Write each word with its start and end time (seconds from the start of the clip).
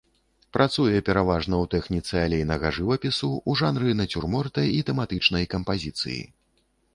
Працуе 0.55 1.01
пераважна 1.09 1.57
ў 1.57 1.65
тэхніцы 1.73 2.23
алейнага 2.29 2.71
жывапісу, 2.77 3.29
у 3.53 3.55
жанры 3.61 3.93
нацюрморта 4.01 4.65
і 4.79 4.81
тэматычнай 4.89 5.45
кампазіцыі. 5.53 6.19